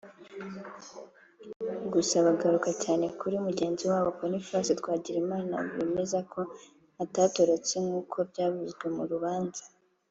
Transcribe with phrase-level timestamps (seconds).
[1.93, 6.41] Gusa bagaruka cyane kuri mugenzi wabo Boniface Twagirimana bemeza ko
[7.03, 9.63] atatorotse nk’uko byavuzwe mu rubanza